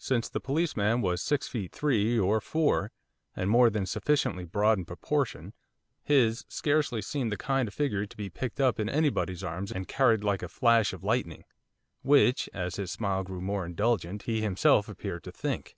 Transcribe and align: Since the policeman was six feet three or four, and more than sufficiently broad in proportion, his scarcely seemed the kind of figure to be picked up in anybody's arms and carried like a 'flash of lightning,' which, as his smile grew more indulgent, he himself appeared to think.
Since 0.00 0.28
the 0.28 0.40
policeman 0.40 1.02
was 1.02 1.22
six 1.22 1.46
feet 1.46 1.70
three 1.70 2.18
or 2.18 2.40
four, 2.40 2.90
and 3.36 3.48
more 3.48 3.70
than 3.70 3.86
sufficiently 3.86 4.44
broad 4.44 4.76
in 4.76 4.84
proportion, 4.84 5.52
his 6.02 6.44
scarcely 6.48 7.00
seemed 7.00 7.30
the 7.30 7.36
kind 7.36 7.68
of 7.68 7.74
figure 7.74 8.04
to 8.04 8.16
be 8.16 8.28
picked 8.28 8.58
up 8.58 8.80
in 8.80 8.88
anybody's 8.88 9.44
arms 9.44 9.70
and 9.70 9.86
carried 9.86 10.24
like 10.24 10.42
a 10.42 10.48
'flash 10.48 10.92
of 10.92 11.04
lightning,' 11.04 11.44
which, 12.02 12.50
as 12.52 12.74
his 12.74 12.90
smile 12.90 13.22
grew 13.22 13.40
more 13.40 13.64
indulgent, 13.64 14.22
he 14.24 14.40
himself 14.40 14.88
appeared 14.88 15.22
to 15.22 15.30
think. 15.30 15.76